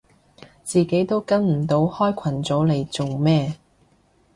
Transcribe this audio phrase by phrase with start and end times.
[0.63, 3.53] 自己都跟唔到開群組嚟做咩